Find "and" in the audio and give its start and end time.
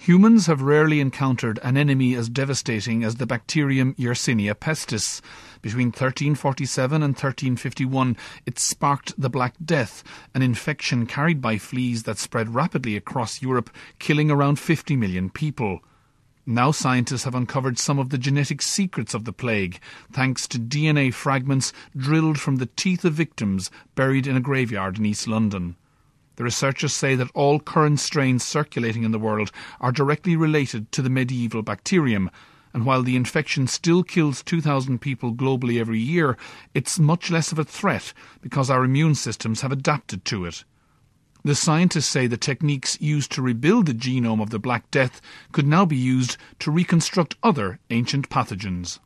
7.02-7.14, 32.72-32.86